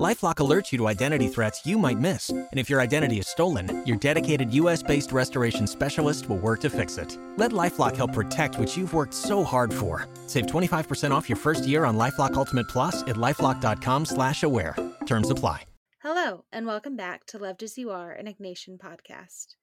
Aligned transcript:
LifeLock 0.00 0.36
alerts 0.36 0.72
you 0.72 0.78
to 0.78 0.88
identity 0.88 1.28
threats 1.28 1.66
you 1.66 1.76
might 1.76 1.98
miss, 1.98 2.30
and 2.30 2.48
if 2.54 2.70
your 2.70 2.80
identity 2.80 3.18
is 3.18 3.28
stolen, 3.28 3.82
your 3.86 3.98
dedicated 3.98 4.50
U.S.-based 4.54 5.12
restoration 5.12 5.66
specialist 5.66 6.26
will 6.26 6.38
work 6.38 6.60
to 6.60 6.70
fix 6.70 6.96
it. 6.96 7.18
Let 7.36 7.50
LifeLock 7.50 7.96
help 7.96 8.14
protect 8.14 8.58
what 8.58 8.74
you've 8.78 8.94
worked 8.94 9.12
so 9.12 9.44
hard 9.44 9.74
for. 9.74 10.08
Save 10.26 10.46
25% 10.46 11.10
off 11.10 11.28
your 11.28 11.36
first 11.36 11.68
year 11.68 11.84
on 11.84 11.98
LifeLock 11.98 12.32
Ultimate 12.32 12.66
Plus 12.66 13.02
at 13.02 13.16
lifeLock.com/slash-aware. 13.16 14.74
Terms 15.04 15.28
apply. 15.28 15.64
Hello, 16.02 16.44
and 16.50 16.66
welcome 16.66 16.96
back 16.96 17.26
to 17.26 17.36
Loved 17.36 17.62
as 17.62 17.76
You 17.76 17.90
Are, 17.90 18.10
an 18.10 18.24
Ignatian 18.24 18.78
podcast. 18.78 19.56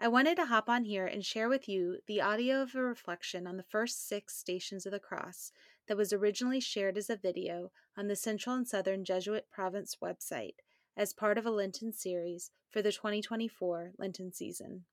I 0.00 0.08
wanted 0.08 0.36
to 0.36 0.46
hop 0.46 0.70
on 0.70 0.84
here 0.84 1.04
and 1.04 1.22
share 1.22 1.50
with 1.50 1.68
you 1.68 1.98
the 2.06 2.22
audio 2.22 2.62
of 2.62 2.74
a 2.74 2.80
reflection 2.80 3.46
on 3.46 3.58
the 3.58 3.62
first 3.62 4.08
six 4.08 4.38
stations 4.38 4.86
of 4.86 4.92
the 4.92 4.98
cross 4.98 5.52
that 5.88 5.96
was 5.96 6.12
originally 6.12 6.60
shared 6.60 6.98
as 6.98 7.10
a 7.10 7.16
video 7.16 7.70
on 7.96 8.08
the 8.08 8.16
Central 8.16 8.56
and 8.56 8.66
Southern 8.66 9.04
Jesuit 9.04 9.46
Province 9.50 9.96
website 10.02 10.56
as 10.96 11.12
part 11.12 11.38
of 11.38 11.46
a 11.46 11.50
Lenten 11.50 11.92
series 11.92 12.50
for 12.70 12.82
the 12.82 12.92
2024 12.92 13.92
Lenten 13.98 14.32
season. 14.32 14.84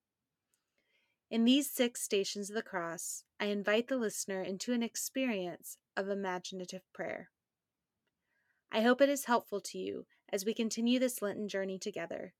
In 1.31 1.45
these 1.45 1.71
six 1.71 2.01
stations 2.01 2.49
of 2.49 2.55
the 2.55 2.61
cross, 2.61 3.23
I 3.39 3.45
invite 3.45 3.87
the 3.87 3.97
listener 3.97 4.43
into 4.43 4.73
an 4.73 4.83
experience 4.83 5.77
of 5.97 6.09
imaginative 6.09 6.83
prayer. 6.93 7.29
I 8.71 8.81
hope 8.81 9.01
it 9.01 9.09
is 9.09 9.25
helpful 9.25 9.61
to 9.61 9.77
you 9.77 10.05
as 10.31 10.45
we 10.45 10.53
continue 10.53 10.99
this 10.99 11.21
Lenten 11.21 11.47
journey 11.47 11.79
together, 11.79 12.33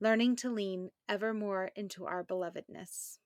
learning 0.00 0.36
to 0.36 0.50
lean 0.50 0.90
ever 1.08 1.32
more 1.32 1.70
into 1.74 2.06
our 2.06 2.24
belovedness. 2.24 3.18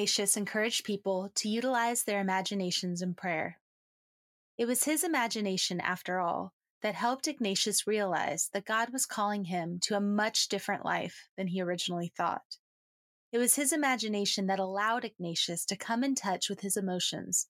Ignatius 0.00 0.38
encouraged 0.38 0.84
people 0.84 1.30
to 1.34 1.46
utilize 1.50 2.04
their 2.04 2.22
imaginations 2.22 3.02
in 3.02 3.12
prayer. 3.12 3.58
It 4.56 4.64
was 4.64 4.84
his 4.84 5.04
imagination, 5.04 5.78
after 5.78 6.18
all, 6.18 6.54
that 6.80 6.94
helped 6.94 7.28
Ignatius 7.28 7.86
realize 7.86 8.48
that 8.54 8.64
God 8.64 8.94
was 8.94 9.04
calling 9.04 9.44
him 9.44 9.78
to 9.82 9.96
a 9.96 10.00
much 10.00 10.48
different 10.48 10.86
life 10.86 11.28
than 11.36 11.48
he 11.48 11.60
originally 11.60 12.10
thought. 12.16 12.56
It 13.30 13.36
was 13.36 13.56
his 13.56 13.74
imagination 13.74 14.46
that 14.46 14.58
allowed 14.58 15.04
Ignatius 15.04 15.66
to 15.66 15.76
come 15.76 16.02
in 16.02 16.14
touch 16.14 16.48
with 16.48 16.62
his 16.62 16.78
emotions 16.78 17.48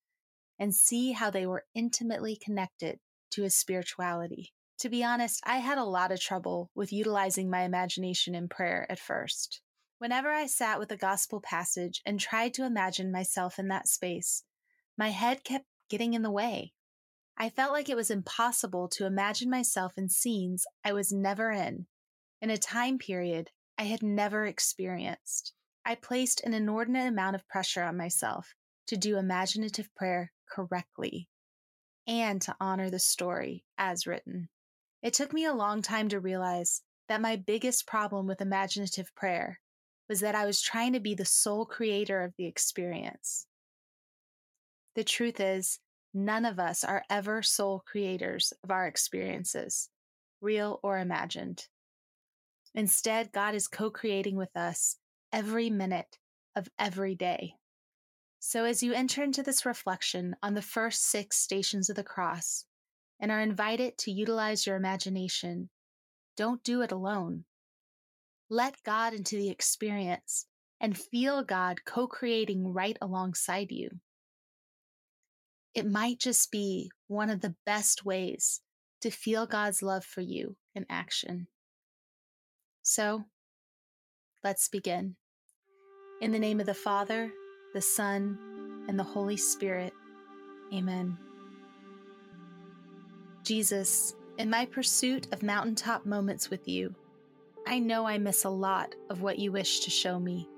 and 0.58 0.74
see 0.74 1.12
how 1.12 1.30
they 1.30 1.46
were 1.46 1.66
intimately 1.72 2.34
connected 2.34 2.98
to 3.30 3.44
his 3.44 3.54
spirituality. 3.54 4.52
To 4.80 4.88
be 4.88 5.04
honest, 5.04 5.40
I 5.46 5.58
had 5.58 5.78
a 5.78 5.84
lot 5.84 6.10
of 6.10 6.20
trouble 6.20 6.72
with 6.74 6.92
utilizing 6.92 7.48
my 7.48 7.62
imagination 7.62 8.34
in 8.34 8.48
prayer 8.48 8.88
at 8.90 8.98
first. 8.98 9.60
Whenever 10.00 10.30
I 10.30 10.46
sat 10.46 10.78
with 10.78 10.90
a 10.92 10.96
gospel 10.96 11.42
passage 11.42 12.00
and 12.06 12.18
tried 12.18 12.54
to 12.54 12.64
imagine 12.64 13.12
myself 13.12 13.58
in 13.58 13.68
that 13.68 13.86
space, 13.86 14.44
my 14.96 15.10
head 15.10 15.44
kept 15.44 15.66
getting 15.90 16.14
in 16.14 16.22
the 16.22 16.30
way. 16.30 16.72
I 17.36 17.50
felt 17.50 17.72
like 17.72 17.90
it 17.90 17.98
was 17.98 18.10
impossible 18.10 18.88
to 18.92 19.04
imagine 19.04 19.50
myself 19.50 19.98
in 19.98 20.08
scenes 20.08 20.64
I 20.82 20.94
was 20.94 21.12
never 21.12 21.50
in, 21.50 21.84
in 22.40 22.48
a 22.48 22.56
time 22.56 22.96
period 22.96 23.50
I 23.76 23.82
had 23.82 24.02
never 24.02 24.46
experienced. 24.46 25.52
I 25.84 25.96
placed 25.96 26.40
an 26.44 26.54
inordinate 26.54 27.06
amount 27.06 27.36
of 27.36 27.46
pressure 27.46 27.82
on 27.82 27.98
myself 27.98 28.54
to 28.86 28.96
do 28.96 29.18
imaginative 29.18 29.94
prayer 29.94 30.32
correctly 30.50 31.28
and 32.06 32.40
to 32.40 32.56
honor 32.58 32.88
the 32.88 32.98
story 32.98 33.66
as 33.76 34.06
written. 34.06 34.48
It 35.02 35.12
took 35.12 35.34
me 35.34 35.44
a 35.44 35.52
long 35.52 35.82
time 35.82 36.08
to 36.08 36.20
realize 36.20 36.80
that 37.08 37.20
my 37.20 37.36
biggest 37.36 37.86
problem 37.86 38.26
with 38.26 38.40
imaginative 38.40 39.14
prayer 39.14 39.60
was 40.10 40.20
that 40.20 40.34
I 40.34 40.44
was 40.44 40.60
trying 40.60 40.92
to 40.94 41.00
be 41.00 41.14
the 41.14 41.24
sole 41.24 41.64
creator 41.64 42.22
of 42.22 42.34
the 42.36 42.46
experience. 42.46 43.46
The 44.96 45.04
truth 45.04 45.38
is, 45.38 45.78
none 46.12 46.44
of 46.44 46.58
us 46.58 46.82
are 46.82 47.04
ever 47.08 47.42
sole 47.42 47.84
creators 47.86 48.52
of 48.64 48.72
our 48.72 48.88
experiences, 48.88 49.88
real 50.40 50.80
or 50.82 50.98
imagined. 50.98 51.68
Instead, 52.74 53.30
God 53.30 53.54
is 53.54 53.68
co 53.68 53.88
creating 53.88 54.34
with 54.34 54.56
us 54.56 54.96
every 55.32 55.70
minute 55.70 56.18
of 56.56 56.68
every 56.76 57.14
day. 57.14 57.54
So, 58.40 58.64
as 58.64 58.82
you 58.82 58.92
enter 58.92 59.22
into 59.22 59.44
this 59.44 59.64
reflection 59.64 60.34
on 60.42 60.54
the 60.54 60.62
first 60.62 61.04
six 61.04 61.36
stations 61.36 61.88
of 61.88 61.94
the 61.94 62.02
cross 62.02 62.64
and 63.20 63.30
are 63.30 63.40
invited 63.40 63.96
to 63.98 64.10
utilize 64.10 64.66
your 64.66 64.74
imagination, 64.74 65.70
don't 66.36 66.64
do 66.64 66.82
it 66.82 66.90
alone. 66.90 67.44
Let 68.52 68.82
God 68.84 69.14
into 69.14 69.36
the 69.36 69.48
experience 69.48 70.46
and 70.80 70.98
feel 70.98 71.44
God 71.44 71.84
co 71.84 72.08
creating 72.08 72.72
right 72.72 72.98
alongside 73.00 73.70
you. 73.70 73.90
It 75.72 75.86
might 75.86 76.18
just 76.18 76.50
be 76.50 76.90
one 77.06 77.30
of 77.30 77.42
the 77.42 77.54
best 77.64 78.04
ways 78.04 78.60
to 79.02 79.10
feel 79.10 79.46
God's 79.46 79.82
love 79.82 80.04
for 80.04 80.20
you 80.20 80.56
in 80.74 80.84
action. 80.90 81.46
So, 82.82 83.24
let's 84.42 84.68
begin. 84.68 85.14
In 86.20 86.32
the 86.32 86.38
name 86.38 86.58
of 86.58 86.66
the 86.66 86.74
Father, 86.74 87.30
the 87.72 87.80
Son, 87.80 88.36
and 88.88 88.98
the 88.98 89.04
Holy 89.04 89.36
Spirit, 89.36 89.92
Amen. 90.74 91.16
Jesus, 93.44 94.14
in 94.38 94.50
my 94.50 94.66
pursuit 94.66 95.26
of 95.32 95.42
mountaintop 95.42 96.04
moments 96.04 96.50
with 96.50 96.68
you, 96.68 96.94
I 97.70 97.78
know 97.78 98.04
I 98.04 98.18
miss 98.18 98.44
a 98.44 98.50
lot 98.50 98.96
of 99.10 99.22
what 99.22 99.38
you 99.38 99.52
wish 99.52 99.78
to 99.80 99.90
show 99.90 100.18
me. 100.18 100.48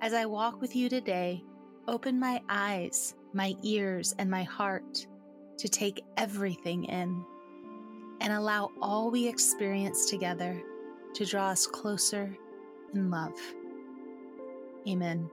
As 0.00 0.14
I 0.14 0.26
walk 0.26 0.60
with 0.60 0.76
you 0.76 0.88
today, 0.88 1.42
open 1.88 2.20
my 2.20 2.40
eyes, 2.48 3.16
my 3.32 3.56
ears, 3.64 4.14
and 4.20 4.30
my 4.30 4.44
heart 4.44 5.08
to 5.58 5.68
take 5.68 6.04
everything 6.16 6.84
in 6.84 7.24
and 8.20 8.32
allow 8.32 8.70
all 8.80 9.10
we 9.10 9.26
experience 9.26 10.08
together 10.08 10.62
to 11.14 11.26
draw 11.26 11.48
us 11.48 11.66
closer 11.66 12.32
in 12.94 13.10
love. 13.10 13.34
Amen. 14.88 15.28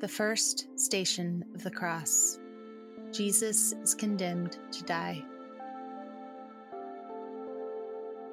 The 0.00 0.08
first 0.08 0.66
station 0.80 1.44
of 1.54 1.62
the 1.62 1.70
cross 1.70 2.38
Jesus 3.12 3.74
is 3.82 3.94
condemned 3.94 4.56
to 4.72 4.82
die. 4.84 5.22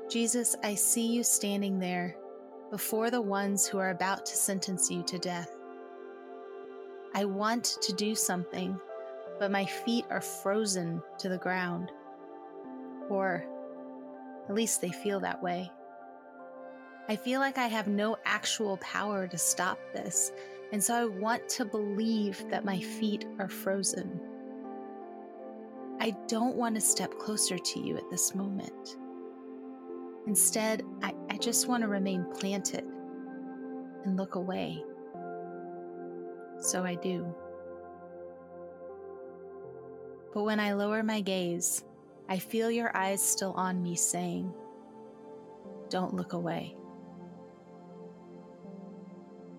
Jesus, 0.09 0.55
I 0.63 0.75
see 0.75 1.05
you 1.07 1.23
standing 1.23 1.79
there 1.79 2.15
before 2.71 3.11
the 3.11 3.21
ones 3.21 3.67
who 3.67 3.77
are 3.77 3.89
about 3.89 4.25
to 4.25 4.35
sentence 4.35 4.89
you 4.89 5.03
to 5.03 5.19
death. 5.19 5.51
I 7.13 7.25
want 7.25 7.77
to 7.81 7.93
do 7.93 8.15
something, 8.15 8.79
but 9.37 9.51
my 9.51 9.65
feet 9.65 10.05
are 10.09 10.21
frozen 10.21 11.01
to 11.19 11.27
the 11.27 11.37
ground. 11.37 11.91
Or 13.09 13.45
at 14.47 14.55
least 14.55 14.79
they 14.79 14.91
feel 14.91 15.19
that 15.19 15.43
way. 15.43 15.69
I 17.09 17.17
feel 17.17 17.41
like 17.41 17.57
I 17.57 17.67
have 17.67 17.87
no 17.87 18.17
actual 18.25 18.77
power 18.77 19.27
to 19.27 19.37
stop 19.37 19.77
this, 19.93 20.31
and 20.71 20.81
so 20.81 20.93
I 20.93 21.05
want 21.05 21.47
to 21.49 21.65
believe 21.65 22.45
that 22.49 22.65
my 22.65 22.79
feet 22.79 23.25
are 23.39 23.49
frozen. 23.49 24.21
I 25.99 26.15
don't 26.27 26.55
want 26.55 26.75
to 26.75 26.81
step 26.81 27.17
closer 27.17 27.57
to 27.57 27.79
you 27.79 27.97
at 27.97 28.09
this 28.09 28.35
moment. 28.35 28.97
Instead, 30.27 30.83
I, 31.01 31.13
I 31.29 31.37
just 31.37 31.69
want 31.69 31.81
to 31.83 31.87
remain 31.87 32.25
planted 32.37 32.83
and 34.03 34.17
look 34.17 34.35
away. 34.35 34.83
So 36.59 36.83
I 36.83 36.95
do. 36.95 37.33
But 40.33 40.43
when 40.43 40.59
I 40.59 40.73
lower 40.73 41.01
my 41.01 41.21
gaze, 41.21 41.85
I 42.27 42.39
feel 42.39 42.69
your 42.69 42.95
eyes 42.95 43.21
still 43.21 43.53
on 43.53 43.81
me 43.81 43.95
saying, 43.95 44.53
Don't 45.89 46.13
look 46.13 46.33
away. 46.33 46.75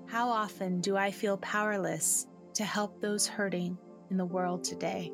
How 0.07 0.29
often 0.29 0.81
do 0.81 0.97
I 0.97 1.11
feel 1.11 1.39
powerless 1.39 2.27
to 2.55 2.65
help 2.65 3.01
those 3.01 3.27
hurting 3.27 3.79
in 4.11 4.19
the 4.19 4.25
world 4.25 4.65
today? 4.65 5.13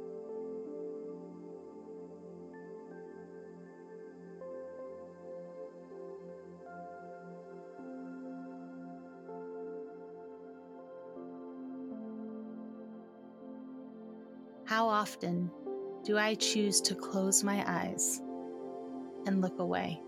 How 14.75 14.89
often 14.89 15.53
do 16.03 16.19
I 16.19 16.35
choose 16.35 16.81
to 16.81 16.97
close 16.97 17.45
my 17.45 17.63
eyes 17.65 18.21
and 19.25 19.41
look 19.41 19.61
away? 19.61 20.01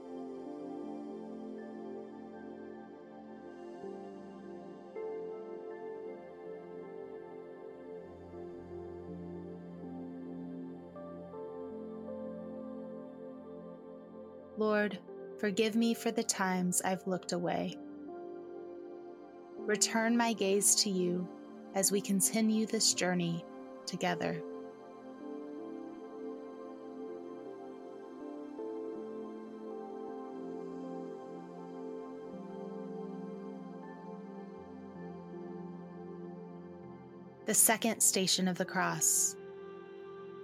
Lord, 14.59 14.99
forgive 15.39 15.77
me 15.77 15.95
for 15.95 16.11
the 16.11 16.25
times 16.25 16.83
I've 16.83 17.07
looked 17.07 17.31
away. 17.31 17.77
Return 19.59 20.17
my 20.17 20.33
gaze 20.33 20.75
to 20.83 20.91
you 20.91 21.29
as 21.77 21.93
we 21.93 22.01
continue 22.01 22.67
this 22.67 22.95
journey 22.95 23.45
together. 23.87 24.43
The 37.47 37.55
second 37.55 38.01
station 38.01 38.49
of 38.49 38.59
the 38.59 38.65
cross. 38.65 39.37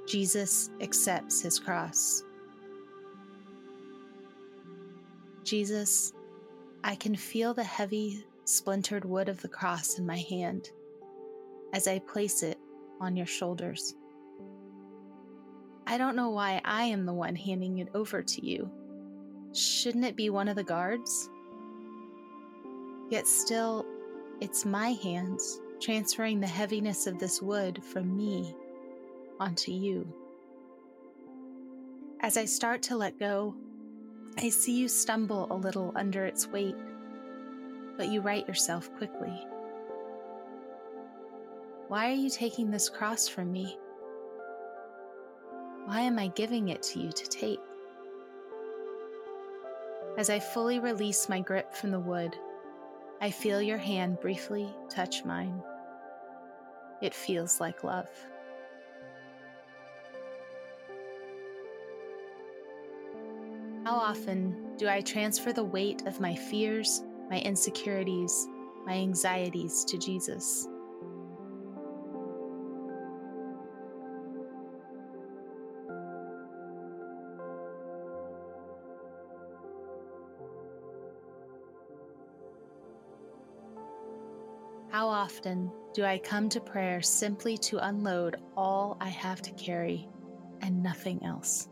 Jesus 0.06 0.70
accepts 0.80 1.42
his 1.42 1.58
cross. 1.58 2.22
Jesus, 5.42 6.12
I 6.84 6.94
can 6.94 7.16
feel 7.16 7.54
the 7.54 7.64
heavy, 7.64 8.24
splintered 8.44 9.04
wood 9.04 9.28
of 9.28 9.42
the 9.42 9.48
cross 9.48 9.98
in 9.98 10.06
my 10.06 10.18
hand 10.18 10.70
as 11.72 11.88
I 11.88 11.98
place 11.98 12.44
it 12.44 12.58
on 13.00 13.16
your 13.16 13.26
shoulders. 13.26 13.96
I 15.88 15.98
don't 15.98 16.14
know 16.14 16.30
why 16.30 16.60
I 16.64 16.84
am 16.84 17.04
the 17.04 17.12
one 17.12 17.34
handing 17.34 17.78
it 17.78 17.88
over 17.96 18.22
to 18.22 18.46
you. 18.46 18.70
Shouldn't 19.52 20.04
it 20.04 20.14
be 20.14 20.30
one 20.30 20.46
of 20.46 20.54
the 20.54 20.62
guards? 20.62 21.28
Yet 23.10 23.26
still, 23.26 23.84
it's 24.40 24.64
my 24.64 24.92
hands 24.92 25.60
transferring 25.82 26.40
the 26.40 26.46
heaviness 26.46 27.08
of 27.08 27.18
this 27.18 27.42
wood 27.42 27.82
from 27.82 28.16
me 28.16 28.54
onto 29.40 29.72
you. 29.72 30.06
As 32.20 32.36
I 32.36 32.44
start 32.44 32.82
to 32.82 32.96
let 32.96 33.18
go, 33.18 33.56
I 34.38 34.48
see 34.48 34.78
you 34.78 34.88
stumble 34.88 35.48
a 35.50 35.56
little 35.56 35.92
under 35.96 36.24
its 36.24 36.46
weight, 36.46 36.76
but 37.96 38.08
you 38.08 38.20
right 38.20 38.46
yourself 38.46 38.94
quickly. 38.96 39.44
Why 41.88 42.10
are 42.10 42.14
you 42.14 42.30
taking 42.30 42.70
this 42.70 42.88
cross 42.88 43.26
from 43.26 43.50
me? 43.50 43.76
Why 45.86 46.02
am 46.02 46.16
I 46.16 46.28
giving 46.28 46.68
it 46.68 46.82
to 46.84 47.00
you 47.00 47.10
to 47.10 47.28
take? 47.28 47.60
As 50.16 50.30
I 50.30 50.38
fully 50.38 50.78
release 50.78 51.28
my 51.28 51.40
grip 51.40 51.74
from 51.74 51.90
the 51.90 51.98
wood, 51.98 52.36
I 53.20 53.32
feel 53.32 53.60
your 53.60 53.78
hand 53.78 54.20
briefly 54.20 54.68
touch 54.88 55.24
mine. 55.24 55.60
It 57.02 57.12
feels 57.12 57.60
like 57.60 57.82
love. 57.82 58.08
How 63.84 63.96
often 63.96 64.76
do 64.76 64.88
I 64.88 65.00
transfer 65.00 65.52
the 65.52 65.64
weight 65.64 66.06
of 66.06 66.20
my 66.20 66.36
fears, 66.36 67.02
my 67.28 67.40
insecurities, 67.40 68.46
my 68.86 68.92
anxieties 68.92 69.84
to 69.86 69.98
Jesus? 69.98 70.68
How 84.90 85.08
often 85.08 85.72
do 85.94 86.04
I 86.04 86.18
come 86.18 86.48
to 86.50 86.60
prayer 86.60 87.02
simply 87.02 87.58
to 87.58 87.86
unload 87.86 88.36
all 88.56 88.96
I 89.00 89.10
have 89.10 89.42
to 89.42 89.50
carry 89.52 90.08
and 90.62 90.82
nothing 90.82 91.22
else? 91.24 91.68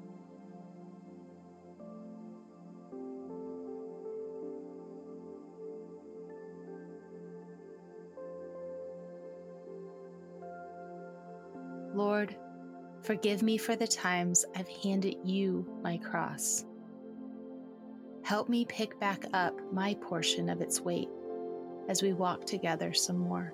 Lord, 11.94 12.36
forgive 13.02 13.42
me 13.42 13.58
for 13.58 13.74
the 13.74 13.86
times 13.86 14.44
I've 14.54 14.68
handed 14.68 15.16
you 15.24 15.66
my 15.82 15.98
cross. 15.98 16.64
Help 18.22 18.48
me 18.48 18.64
pick 18.66 18.98
back 19.00 19.24
up 19.32 19.58
my 19.72 19.94
portion 19.94 20.48
of 20.48 20.60
its 20.60 20.80
weight 20.80 21.08
as 21.88 22.02
we 22.02 22.12
walk 22.12 22.44
together 22.46 22.92
some 22.92 23.18
more. 23.18 23.52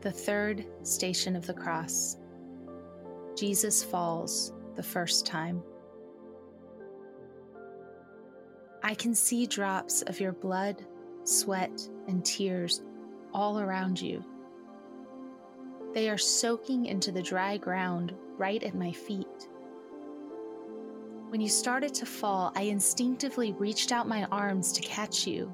The 0.00 0.12
third 0.12 0.64
station 0.84 1.34
of 1.34 1.46
the 1.46 1.54
cross. 1.54 2.18
Jesus 3.36 3.82
falls 3.82 4.52
the 4.76 4.82
first 4.82 5.26
time. 5.26 5.60
I 8.82 8.94
can 8.94 9.12
see 9.12 9.44
drops 9.46 10.02
of 10.02 10.20
your 10.20 10.32
blood, 10.32 10.84
sweat, 11.24 11.88
and 12.06 12.24
tears 12.24 12.82
all 13.34 13.58
around 13.58 14.00
you. 14.00 14.24
They 15.94 16.08
are 16.08 16.18
soaking 16.18 16.86
into 16.86 17.10
the 17.10 17.22
dry 17.22 17.56
ground 17.56 18.14
right 18.36 18.62
at 18.62 18.76
my 18.76 18.92
feet. 18.92 19.48
When 21.28 21.40
you 21.40 21.48
started 21.48 21.92
to 21.94 22.06
fall, 22.06 22.52
I 22.54 22.62
instinctively 22.62 23.52
reached 23.52 23.90
out 23.90 24.06
my 24.06 24.24
arms 24.26 24.70
to 24.72 24.80
catch 24.80 25.26
you, 25.26 25.52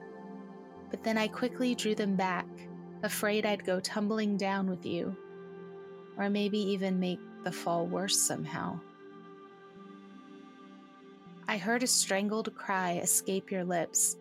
but 0.91 1.03
then 1.03 1.17
I 1.17 1.29
quickly 1.29 1.75
drew 1.75 1.95
them 1.95 2.15
back, 2.15 2.47
afraid 3.05 3.47
I'd 3.47 3.65
go 3.65 3.81
tumbling 3.81 4.37
down 4.37 4.69
with 4.69 4.85
you, 4.85 5.17
or 6.17 6.31
maybe 6.31 6.59
even 6.59 6.99
make 6.99 7.21
the 7.45 7.53
fall 7.53 7.87
worse 7.87 8.21
somehow. 8.21 8.81
I 11.47 11.59
heard 11.59 11.83
a 11.83 11.87
strangled 11.87 12.55
cry 12.55 12.95
escape 13.03 13.51
your 13.51 13.65
lips 13.65 14.17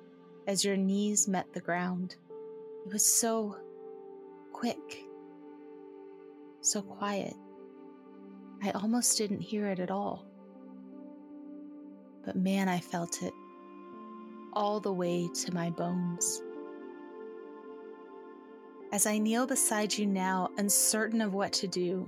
as 0.48 0.66
your 0.66 0.76
knees 0.76 1.28
met 1.28 1.52
the 1.54 1.62
ground. 1.62 2.18
It 2.86 2.92
was 2.92 3.06
so 3.06 3.56
quick, 4.52 5.06
so 6.62 6.82
quiet. 6.82 7.34
I 8.62 8.72
almost 8.72 9.18
didn't 9.18 9.42
hear 9.42 9.68
it 9.68 9.80
at 9.80 9.92
all. 9.92 10.26
But 12.26 12.36
man, 12.36 12.68
I 12.68 12.80
felt 12.80 13.24
it 13.24 13.34
all 14.54 14.80
the 14.80 14.94
way 14.94 15.30
to 15.34 15.54
my 15.54 15.70
bones. 15.70 16.42
As 18.94 19.08
I 19.08 19.18
kneel 19.18 19.48
beside 19.48 19.98
you 19.98 20.06
now, 20.06 20.52
uncertain 20.60 21.20
of 21.20 21.34
what 21.34 21.52
to 21.54 21.68
do, 21.68 22.08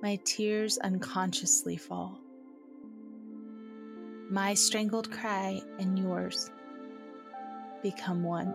my 0.00 0.18
tears 0.24 0.78
unconsciously 0.78 1.76
fall. 1.76 2.18
My 4.30 4.54
strangled 4.54 5.10
cry 5.10 5.60
and 5.78 5.98
yours 5.98 6.50
become 7.82 8.22
one. 8.22 8.54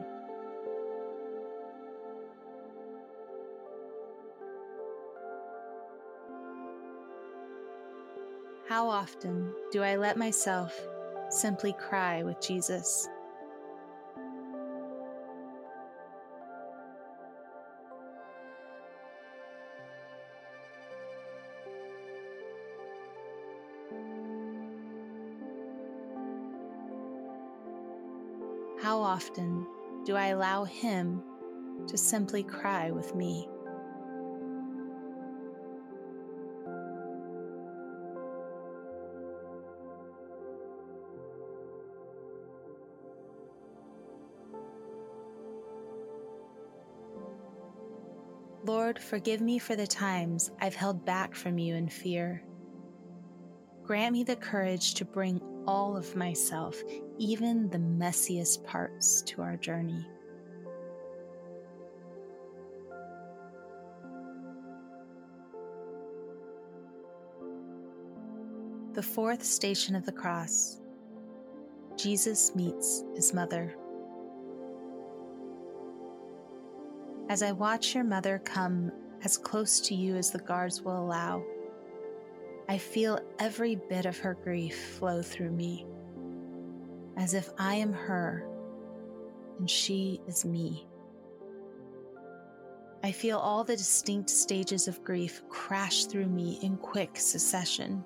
How 8.67 8.89
often 8.89 9.53
do 9.71 9.83
I 9.83 9.97
let 9.97 10.17
myself 10.17 10.75
simply 11.29 11.73
cry 11.73 12.23
with 12.23 12.41
Jesus? 12.41 13.07
How 28.89 29.03
often 29.03 29.67
do 30.03 30.15
I 30.15 30.29
allow 30.29 30.63
Him 30.63 31.21
to 31.85 31.95
simply 31.95 32.41
cry 32.41 32.89
with 32.89 33.13
me? 33.13 33.47
Lord, 48.65 48.97
forgive 48.97 49.39
me 49.39 49.59
for 49.59 49.75
the 49.75 49.85
times 49.85 50.49
I've 50.59 50.73
held 50.73 51.05
back 51.05 51.35
from 51.35 51.59
you 51.59 51.75
in 51.75 51.89
fear. 51.89 52.41
Grant 53.83 54.13
me 54.13 54.23
the 54.23 54.35
courage 54.35 54.95
to 54.95 55.05
bring 55.05 55.39
all 55.67 55.95
of 55.97 56.15
myself, 56.15 56.81
even 57.17 57.69
the 57.69 57.77
messiest 57.77 58.63
parts, 58.63 59.21
to 59.23 59.41
our 59.41 59.57
journey. 59.57 60.05
The 68.93 69.03
fourth 69.03 69.43
station 69.43 69.95
of 69.95 70.05
the 70.05 70.11
cross, 70.11 70.81
Jesus 71.95 72.55
meets 72.55 73.03
his 73.15 73.33
mother. 73.33 73.75
As 77.29 77.43
I 77.43 77.51
watch 77.51 77.93
your 77.93 78.03
mother 78.03 78.41
come 78.43 78.91
as 79.23 79.37
close 79.37 79.79
to 79.81 79.95
you 79.95 80.15
as 80.15 80.31
the 80.31 80.39
guards 80.39 80.81
will 80.81 80.99
allow, 80.99 81.43
I 82.69 82.77
feel 82.77 83.19
every 83.39 83.75
bit 83.75 84.05
of 84.05 84.19
her 84.19 84.35
grief 84.35 84.79
flow 84.99 85.23
through 85.23 85.49
me, 85.49 85.87
as 87.17 87.33
if 87.33 87.49
I 87.57 87.73
am 87.73 87.91
her 87.91 88.47
and 89.57 89.67
she 89.67 90.21
is 90.27 90.45
me. 90.45 90.87
I 93.03 93.11
feel 93.11 93.39
all 93.39 93.63
the 93.63 93.75
distinct 93.75 94.29
stages 94.29 94.87
of 94.87 95.03
grief 95.03 95.41
crash 95.49 96.05
through 96.05 96.27
me 96.27 96.59
in 96.61 96.77
quick 96.77 97.17
succession. 97.17 98.03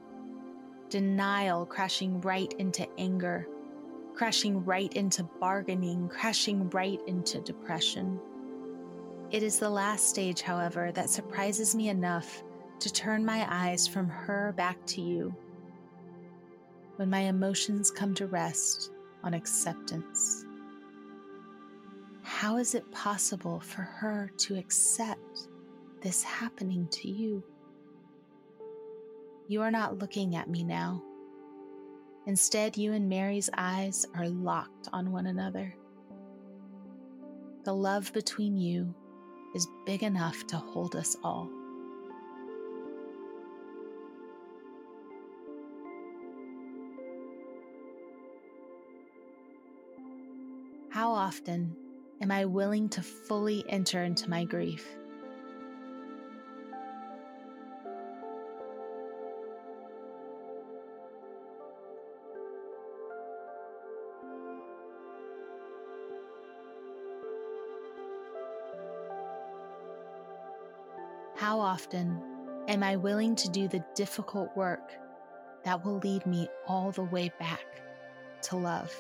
Denial 0.87 1.65
crashing 1.65 2.21
right 2.21 2.53
into 2.57 2.87
anger, 2.97 3.49
crashing 4.15 4.63
right 4.63 4.93
into 4.93 5.23
bargaining, 5.41 6.07
crashing 6.07 6.69
right 6.69 7.01
into 7.05 7.41
depression. 7.41 8.17
It 9.29 9.43
is 9.43 9.59
the 9.59 9.69
last 9.69 10.07
stage, 10.07 10.41
however, 10.41 10.93
that 10.93 11.09
surprises 11.09 11.75
me 11.75 11.89
enough 11.89 12.45
to 12.79 12.91
turn 12.91 13.25
my 13.25 13.47
eyes 13.49 13.87
from 13.87 14.07
her 14.07 14.53
back 14.57 14.77
to 14.87 15.01
you 15.01 15.35
when 16.97 17.09
my 17.09 17.21
emotions 17.21 17.89
come 17.89 18.13
to 18.13 18.27
rest 18.27 18.91
on 19.23 19.33
acceptance. 19.33 20.45
How 22.21 22.57
is 22.57 22.75
it 22.75 22.91
possible 22.91 23.59
for 23.59 23.81
her 23.81 24.31
to 24.37 24.57
accept 24.57 25.47
this 26.01 26.23
happening 26.23 26.87
to 26.91 27.09
you? 27.09 27.43
You 29.47 29.61
are 29.61 29.71
not 29.71 29.99
looking 29.99 30.35
at 30.35 30.49
me 30.49 30.63
now. 30.63 31.01
Instead, 32.25 32.77
you 32.77 32.93
and 32.93 33.09
Mary's 33.09 33.49
eyes 33.57 34.05
are 34.15 34.29
locked 34.29 34.87
on 34.93 35.11
one 35.11 35.27
another. 35.27 35.75
The 37.65 37.73
love 37.73 38.11
between 38.13 38.57
you 38.57 38.93
is 39.55 39.67
big 39.85 40.03
enough 40.03 40.47
to 40.47 40.57
hold 40.57 40.95
us 40.95 41.15
all. 41.23 41.49
Often 51.23 51.73
am 52.21 52.31
I 52.31 52.43
willing 52.43 52.89
to 52.89 53.01
fully 53.01 53.63
enter 53.69 54.03
into 54.03 54.29
my 54.29 54.43
grief? 54.43 54.85
How 71.37 71.57
often 71.57 72.21
am 72.67 72.83
I 72.83 72.97
willing 72.97 73.37
to 73.37 73.49
do 73.49 73.69
the 73.69 73.83
difficult 73.95 74.49
work 74.57 74.91
that 75.63 75.85
will 75.85 75.99
lead 75.99 76.25
me 76.25 76.49
all 76.67 76.91
the 76.91 77.03
way 77.03 77.31
back 77.39 77.81
to 78.41 78.57
love? 78.57 78.93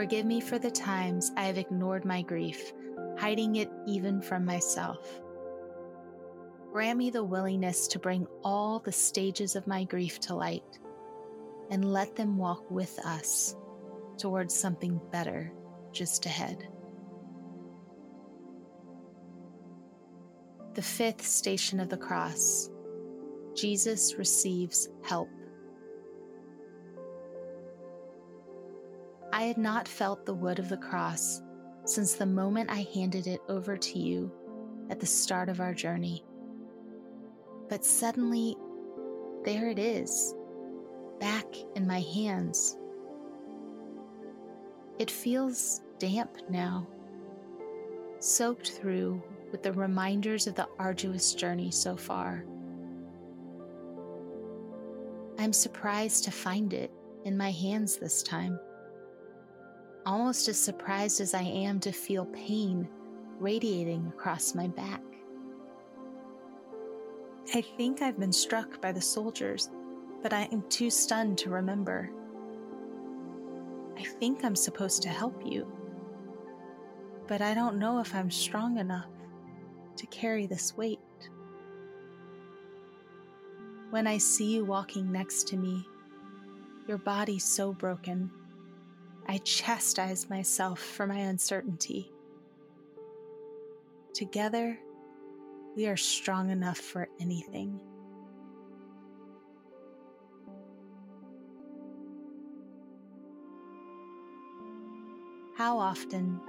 Forgive 0.00 0.24
me 0.24 0.40
for 0.40 0.58
the 0.58 0.70
times 0.70 1.30
I 1.36 1.42
have 1.42 1.58
ignored 1.58 2.06
my 2.06 2.22
grief, 2.22 2.72
hiding 3.18 3.56
it 3.56 3.70
even 3.86 4.22
from 4.22 4.46
myself. 4.46 5.20
Grant 6.72 6.96
me 6.96 7.10
the 7.10 7.22
willingness 7.22 7.86
to 7.88 7.98
bring 7.98 8.26
all 8.42 8.78
the 8.78 8.92
stages 8.92 9.56
of 9.56 9.66
my 9.66 9.84
grief 9.84 10.18
to 10.20 10.34
light 10.34 10.78
and 11.70 11.92
let 11.92 12.16
them 12.16 12.38
walk 12.38 12.70
with 12.70 12.98
us 13.04 13.54
towards 14.16 14.54
something 14.54 14.98
better 15.12 15.52
just 15.92 16.24
ahead. 16.24 16.66
The 20.76 20.80
fifth 20.80 21.26
station 21.26 21.78
of 21.78 21.90
the 21.90 21.98
cross 21.98 22.70
Jesus 23.54 24.14
receives 24.16 24.88
help. 25.02 25.28
I 29.40 29.44
had 29.44 29.56
not 29.56 29.88
felt 29.88 30.26
the 30.26 30.34
wood 30.34 30.58
of 30.58 30.68
the 30.68 30.76
cross 30.76 31.40
since 31.86 32.12
the 32.12 32.26
moment 32.26 32.68
I 32.70 32.86
handed 32.92 33.26
it 33.26 33.40
over 33.48 33.74
to 33.74 33.98
you 33.98 34.30
at 34.90 35.00
the 35.00 35.06
start 35.06 35.48
of 35.48 35.60
our 35.60 35.72
journey. 35.72 36.22
But 37.70 37.82
suddenly, 37.82 38.54
there 39.46 39.68
it 39.68 39.78
is, 39.78 40.34
back 41.20 41.46
in 41.74 41.86
my 41.86 42.00
hands. 42.00 42.76
It 44.98 45.10
feels 45.10 45.80
damp 45.98 46.36
now, 46.50 46.86
soaked 48.18 48.72
through 48.72 49.22
with 49.52 49.62
the 49.62 49.72
reminders 49.72 50.48
of 50.48 50.54
the 50.54 50.68
arduous 50.78 51.32
journey 51.32 51.70
so 51.70 51.96
far. 51.96 52.44
I'm 55.38 55.54
surprised 55.54 56.24
to 56.24 56.30
find 56.30 56.74
it 56.74 56.92
in 57.24 57.38
my 57.38 57.50
hands 57.50 57.96
this 57.96 58.22
time. 58.22 58.60
Almost 60.06 60.48
as 60.48 60.58
surprised 60.58 61.20
as 61.20 61.34
I 61.34 61.42
am 61.42 61.78
to 61.80 61.92
feel 61.92 62.24
pain 62.26 62.88
radiating 63.38 64.06
across 64.08 64.54
my 64.54 64.66
back. 64.66 65.02
I 67.54 67.60
think 67.60 68.00
I've 68.00 68.18
been 68.18 68.32
struck 68.32 68.80
by 68.80 68.92
the 68.92 69.00
soldiers, 69.00 69.70
but 70.22 70.32
I 70.32 70.42
am 70.52 70.62
too 70.68 70.90
stunned 70.90 71.38
to 71.38 71.50
remember. 71.50 72.10
I 73.98 74.04
think 74.04 74.44
I'm 74.44 74.56
supposed 74.56 75.02
to 75.02 75.08
help 75.08 75.42
you, 75.44 75.70
but 77.26 77.42
I 77.42 77.54
don't 77.54 77.78
know 77.78 78.00
if 78.00 78.14
I'm 78.14 78.30
strong 78.30 78.78
enough 78.78 79.10
to 79.96 80.06
carry 80.06 80.46
this 80.46 80.76
weight. 80.76 80.98
When 83.90 84.06
I 84.06 84.18
see 84.18 84.54
you 84.54 84.64
walking 84.64 85.10
next 85.10 85.48
to 85.48 85.56
me, 85.56 85.86
your 86.86 86.98
body 86.98 87.38
so 87.38 87.72
broken, 87.72 88.30
I 89.30 89.38
chastise 89.44 90.28
myself 90.28 90.80
for 90.80 91.06
my 91.06 91.18
uncertainty. 91.18 92.10
Together, 94.12 94.76
we 95.76 95.86
are 95.86 95.96
strong 95.96 96.50
enough 96.50 96.78
for 96.78 97.06
anything. 97.20 97.80
How 105.56 105.78
often 105.78 106.40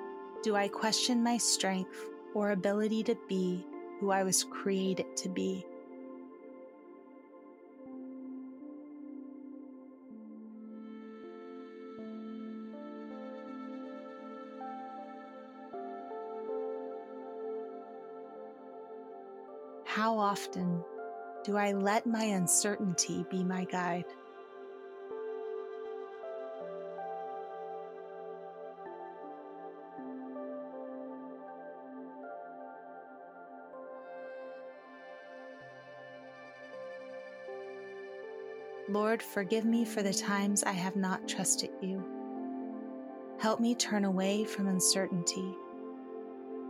do 0.41 0.55
I 0.55 0.67
question 0.67 1.21
my 1.21 1.37
strength 1.37 2.09
or 2.33 2.49
ability 2.49 3.03
to 3.03 3.15
be 3.29 3.63
who 3.99 4.09
I 4.09 4.23
was 4.23 4.43
created 4.43 5.15
to 5.17 5.29
be? 5.29 5.63
How 19.93 20.17
often 20.17 20.85
do 21.43 21.57
I 21.57 21.73
let 21.73 22.05
my 22.05 22.23
uncertainty 22.23 23.25
be 23.29 23.43
my 23.43 23.65
guide? 23.65 24.05
Lord, 38.87 39.21
forgive 39.21 39.65
me 39.65 39.83
for 39.83 40.01
the 40.01 40.13
times 40.13 40.63
I 40.63 40.71
have 40.71 40.95
not 40.95 41.27
trusted 41.27 41.71
you. 41.81 42.01
Help 43.41 43.59
me 43.59 43.75
turn 43.75 44.05
away 44.05 44.45
from 44.45 44.67
uncertainty 44.67 45.53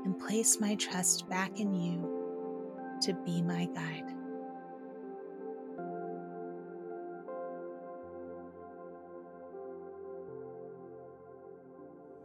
and 0.06 0.18
place 0.18 0.60
my 0.60 0.74
trust 0.74 1.30
back 1.30 1.60
in 1.60 1.76
you 1.76 2.21
to 3.02 3.14
be 3.14 3.42
my 3.42 3.66
guide. 3.66 4.14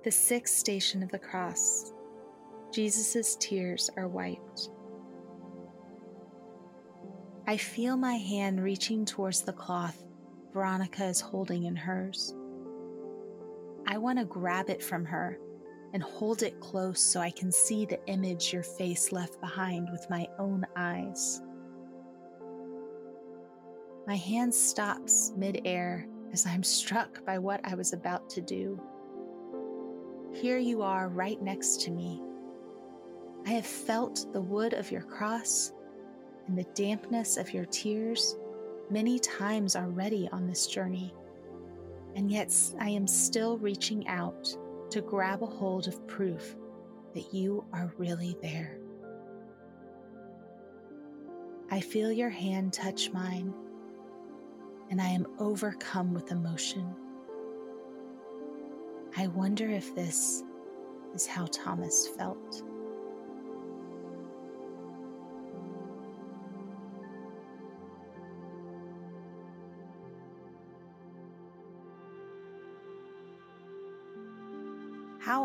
The 0.04 0.11
sixth 0.12 0.54
station 0.54 1.02
of 1.02 1.11
the 1.11 1.18
cross. 1.18 1.92
Jesus' 2.73 3.37
tears 3.40 3.90
are 3.97 4.09
wiped. 4.09 4.71
I 7.47 7.56
feel 7.56 7.97
my 7.97 8.14
hand 8.14 8.62
reaching 8.62 9.04
towards 9.04 9.42
the 9.42 9.52
cloth 9.52 10.02
Veronica 10.56 11.04
is 11.04 11.21
holding 11.21 11.64
in 11.64 11.76
hers. 11.76 12.35
I 13.87 13.99
want 13.99 14.18
to 14.18 14.25
grab 14.25 14.71
it 14.71 14.83
from 14.83 15.04
her 15.04 15.38
and 15.93 16.02
hold 16.02 16.43
it 16.43 16.61
close 16.61 17.00
so 17.00 17.21
I 17.21 17.31
can 17.31 17.50
see 17.50 17.87
the 17.87 18.05
image 18.07 18.52
your 18.52 18.62
face 18.62 19.12
left 19.12 19.40
behind 19.40 19.88
with 19.90 20.09
my 20.11 20.26
own 20.38 20.66
eyes. 20.76 21.40
My 24.07 24.16
hand 24.16 24.55
stops 24.55 25.33
midair 25.37 26.07
as 26.33 26.47
I'm 26.47 26.62
struck 26.62 27.25
by 27.25 27.38
what 27.38 27.61
I 27.64 27.75
was 27.75 27.93
about 27.93 28.28
to 28.31 28.40
do. 28.40 28.81
Here 30.33 30.59
you 30.59 30.83
are 30.83 31.09
right 31.09 31.40
next 31.40 31.81
to 31.83 31.90
me. 31.90 32.23
I 33.47 33.50
have 33.50 33.66
felt 33.66 34.33
the 34.33 34.40
wood 34.40 34.75
of 34.75 34.90
your 34.90 35.02
cross 35.02 35.73
and 36.47 36.59
the 36.59 36.66
dampness 36.75 37.37
of 37.37 37.52
your 37.55 37.64
tears 37.66 38.37
many 38.90 39.19
times 39.19 39.76
already 39.76 40.28
on 40.33 40.47
this 40.47 40.66
journey, 40.66 41.14
and 42.14 42.31
yet 42.31 42.52
I 42.78 42.90
am 42.90 43.07
still 43.07 43.59
reaching 43.59 44.07
out 44.09 44.57
to 44.90 45.00
grab 45.00 45.43
a 45.43 45.47
hold 45.47 45.88
of 45.88 46.07
proof 46.07 46.57
that 47.14 47.33
you 47.33 47.64
are 47.73 47.93
really 47.99 48.37
there. 48.43 48.78
I 51.71 51.81
feel 51.81 52.12
your 52.12 52.31
hand 52.31 52.73
touch 52.73 53.11
mine, 53.11 53.52
and 54.90 55.00
I 55.00 55.09
am 55.09 55.26
overcome 55.38 56.14
with 56.14 56.31
emotion. 56.31 56.95
I 59.16 59.26
wonder 59.28 59.69
if 59.69 59.95
this 59.95 60.43
is 61.14 61.26
how 61.26 61.47
Thomas 61.47 62.07
felt. 62.16 62.62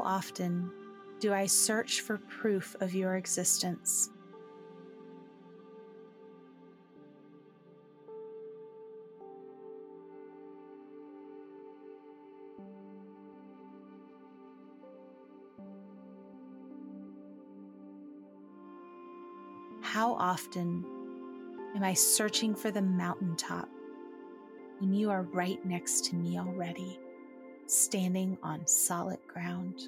Often 0.04 0.72
do 1.20 1.34
I 1.34 1.46
search 1.46 2.02
for 2.02 2.18
proof 2.18 2.76
of 2.82 2.96
your 2.96 3.16
existence? 3.16 4.10
How 19.82 20.14
often 20.14 20.86
am 21.76 21.84
I 21.84 21.94
searching 21.94 22.56
for 22.56 22.72
the 22.72 22.82
mountaintop 22.82 23.70
when 24.80 24.94
you 24.94 25.12
are 25.12 25.24
right 25.24 25.64
next 25.66 26.06
to 26.06 26.16
me 26.16 26.40
already? 26.40 26.98
Standing 27.72 28.38
on 28.44 28.68
solid 28.68 29.20
ground. 29.28 29.88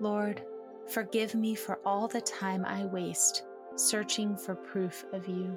Lord, 0.00 0.42
forgive 0.88 1.34
me 1.34 1.54
for 1.54 1.78
all 1.86 2.08
the 2.08 2.20
time 2.20 2.64
I 2.66 2.84
waste 2.84 3.44
searching 3.76 4.36
for 4.36 4.54
proof 4.54 5.06
of 5.12 5.26
you. 5.26 5.56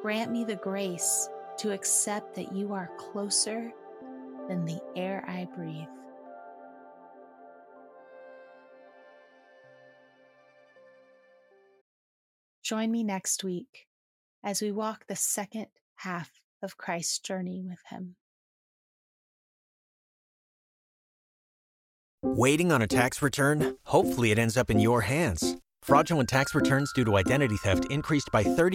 Grant 0.00 0.30
me 0.30 0.44
the 0.44 0.56
grace 0.56 1.28
to 1.58 1.72
accept 1.72 2.36
that 2.36 2.54
you 2.54 2.72
are 2.72 2.90
closer 2.98 3.72
than 4.46 4.64
the 4.64 4.80
air 4.94 5.24
I 5.26 5.48
breathe. 5.56 5.88
Join 12.64 12.90
me 12.90 13.04
next 13.04 13.44
week 13.44 13.86
as 14.42 14.62
we 14.62 14.72
walk 14.72 15.04
the 15.06 15.16
second 15.16 15.66
half 15.96 16.40
of 16.62 16.78
Christ's 16.78 17.18
journey 17.18 17.62
with 17.62 17.80
Him. 17.90 18.16
Waiting 22.22 22.72
on 22.72 22.80
a 22.80 22.86
tax 22.86 23.20
return? 23.20 23.76
Hopefully, 23.84 24.30
it 24.30 24.38
ends 24.38 24.56
up 24.56 24.70
in 24.70 24.80
your 24.80 25.02
hands. 25.02 25.56
Fraudulent 25.82 26.26
tax 26.26 26.54
returns 26.54 26.90
due 26.94 27.04
to 27.04 27.18
identity 27.18 27.58
theft 27.58 27.84
increased 27.90 28.30
by 28.32 28.42
30% 28.42 28.66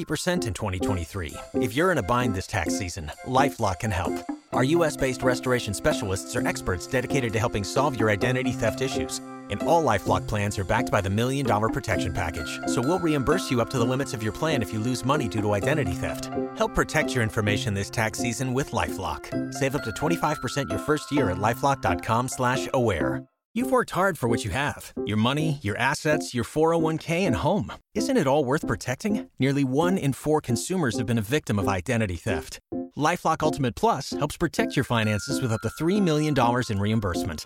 in 0.46 0.54
2023. 0.54 1.34
If 1.56 1.74
you're 1.74 1.92
in 1.92 1.98
a 1.98 2.04
bind 2.04 2.36
this 2.36 2.46
tax 2.46 2.78
season, 2.78 3.12
LifeLock 3.26 3.80
can 3.80 3.90
help. 3.90 4.14
Our 4.54 4.66
US 4.66 4.96
based 4.98 5.24
restoration 5.24 5.74
specialists 5.74 6.36
are 6.36 6.48
experts 6.48 6.86
dedicated 6.86 7.34
to 7.34 7.40
helping 7.40 7.64
solve 7.64 8.00
your 8.00 8.12
identity 8.12 8.52
theft 8.52 8.82
issues 8.82 9.20
and 9.50 9.62
all 9.64 9.84
LifeLock 9.84 10.28
plans 10.28 10.58
are 10.58 10.64
backed 10.64 10.92
by 10.92 11.02
the 11.02 11.10
Million 11.10 11.46
Dollar 11.46 11.70
Protection 11.70 12.14
Package. 12.14 12.60
So 12.68 12.82
we'll 12.82 13.00
reimburse 13.00 13.52
you 13.52 13.62
up 13.62 13.70
to 13.72 13.80
the 13.80 13.86
limits 13.86 14.14
of 14.14 14.24
your 14.24 14.32
plan 14.32 14.62
if 14.62 14.72
you 14.74 14.80
lose 14.80 15.06
money 15.06 15.28
due 15.28 15.42
to 15.42 15.54
identity 15.54 15.94
theft. 15.94 16.30
Help 16.56 16.76
protect 16.76 17.14
your 17.14 17.24
information 17.24 17.74
this 17.74 17.90
tax 17.90 18.20
season 18.20 18.54
with 18.54 18.72
LifeLock. 18.72 19.54
Save 19.54 19.76
up 19.76 19.84
to 19.84 19.92
25% 19.92 20.70
your 20.70 20.80
first 20.80 21.12
year 21.12 21.32
at 21.32 21.38
LifeLock.com 21.38 22.28
slash 22.28 22.68
aware. 22.74 23.24
You've 23.56 23.72
worked 23.72 23.92
hard 23.92 24.16
for 24.16 24.30
what 24.30 24.46
you 24.46 24.52
have. 24.52 24.94
Your 25.06 25.18
money, 25.18 25.60
your 25.64 25.76
assets, 25.78 26.36
your 26.36 26.44
401k, 26.44 27.22
and 27.26 27.36
home. 27.36 27.74
Isn't 27.96 28.16
it 28.16 28.28
all 28.28 28.46
worth 28.46 28.68
protecting? 28.68 29.28
Nearly 29.40 29.64
one 29.64 29.98
in 29.98 30.14
four 30.14 30.40
consumers 30.40 30.98
have 31.00 31.08
been 31.08 31.18
a 31.18 31.34
victim 31.38 31.58
of 31.58 31.68
identity 31.68 32.16
theft. 32.16 32.60
LifeLock 32.96 33.42
Ultimate 33.42 33.76
Plus 33.76 34.12
helps 34.12 34.38
protect 34.38 34.76
your 34.76 34.86
finances 34.86 35.42
with 35.42 35.52
up 35.52 35.62
to 35.62 35.70
$3 35.70 36.02
million 36.02 36.36
in 36.70 36.80
reimbursement. 36.80 37.46